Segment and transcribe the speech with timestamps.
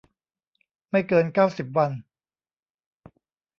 [0.89, 1.91] ไม่เกิน เก้าสิบ วัน